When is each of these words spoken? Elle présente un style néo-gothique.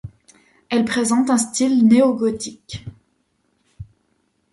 Elle 0.69 0.83
présente 0.83 1.29
un 1.29 1.37
style 1.37 1.87
néo-gothique. 1.87 2.85